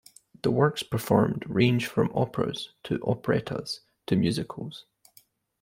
The 0.41 0.49
works 0.49 0.81
performed 0.81 1.45
range 1.47 1.85
from 1.85 2.09
operas 2.15 2.73
to 2.85 2.97
operettas 3.03 3.81
to 4.07 4.15
musicals. 4.15 4.87